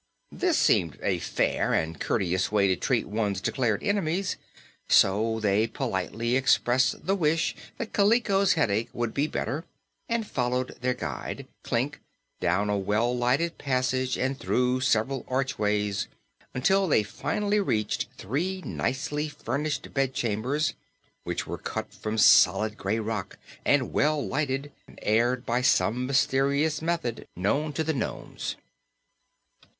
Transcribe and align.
This 0.31 0.57
seemed 0.57 0.97
a 1.03 1.19
fair 1.19 1.73
and 1.75 1.99
courteous 1.99 2.51
way 2.51 2.65
to 2.67 2.75
treat 2.75 3.05
one's 3.07 3.39
declared 3.39 3.83
enemies, 3.83 4.35
so 4.89 5.39
they 5.39 5.67
politely 5.67 6.35
expressed 6.35 7.05
the 7.05 7.13
wish 7.13 7.55
that 7.77 7.93
Kaliko's 7.93 8.53
headache 8.53 8.89
would 8.93 9.13
be 9.13 9.27
better, 9.27 9.63
and 10.09 10.25
followed 10.25 10.75
their 10.81 10.95
guide, 10.95 11.45
Klik, 11.63 11.99
down 12.39 12.67
a 12.67 12.79
well 12.79 13.15
lighted 13.15 13.59
passage 13.59 14.17
and 14.17 14.39
through 14.39 14.81
several 14.81 15.23
archways 15.27 16.07
until 16.55 16.87
they 16.87 17.03
finally 17.03 17.59
reached 17.59 18.07
three 18.17 18.63
nicely 18.65 19.29
furnished 19.29 19.93
bedchambers 19.93 20.73
which 21.25 21.45
were 21.45 21.59
cut 21.59 21.93
from 21.93 22.17
solid 22.17 22.75
gray 22.75 22.97
rock 22.97 23.37
and 23.63 23.93
well 23.93 24.25
lighted 24.27 24.71
and 24.87 24.97
aired 25.03 25.45
by 25.45 25.61
some 25.61 26.07
mysterious 26.07 26.81
method 26.81 27.27
known 27.35 27.71
to 27.71 27.83
the 27.83 27.93
nomes. 27.93 28.55